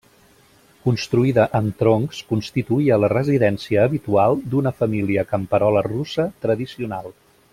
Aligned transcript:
Construïda 0.85 1.43
amb 1.59 1.75
troncs, 1.81 2.21
constituïa 2.31 2.97
la 3.03 3.11
residència 3.13 3.83
habitual 3.91 4.41
d'una 4.55 4.73
família 4.81 5.27
camperola 5.35 5.87
russa 5.93 6.29
tradicional. 6.47 7.17